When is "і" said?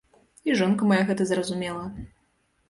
0.49-0.55